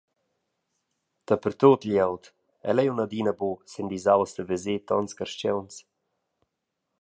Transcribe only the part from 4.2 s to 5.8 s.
da veser tons carstgauns.